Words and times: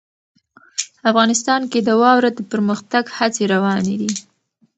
افغانستان 1.09 1.61
کې 1.71 1.79
د 1.87 1.89
واوره 2.01 2.29
د 2.33 2.39
پرمختګ 2.51 3.03
هڅې 3.17 3.43
روانې 3.53 3.95
دي. 4.01 4.11